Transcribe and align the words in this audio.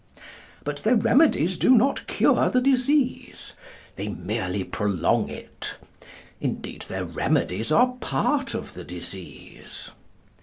But 0.63 0.77
their 0.77 0.95
remedies 0.95 1.57
do 1.59 1.77
not 1.77 2.07
cure 2.07 2.49
the 2.49 2.59
disease: 2.59 3.53
they 3.97 4.07
merely 4.07 4.63
prolong 4.63 5.29
it. 5.29 5.75
Indeed, 6.39 6.85
their 6.87 7.05
remedies 7.05 7.71
are 7.71 7.93
part 8.01 8.55
of 8.55 8.73
the 8.73 8.83
disease. 8.83 9.91